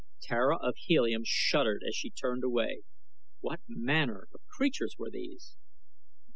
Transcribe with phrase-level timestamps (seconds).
[0.19, 2.81] Tara of Helium shuddered as she turned away.
[3.39, 5.57] What manner of creatures were these?